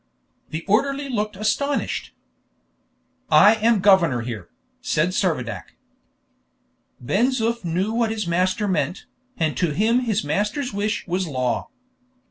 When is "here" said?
4.21-4.49